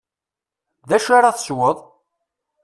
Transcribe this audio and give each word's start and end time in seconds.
D 0.89 0.91
acu 0.97 1.11
ara 1.17 1.35
tesweḍ? 1.35 1.77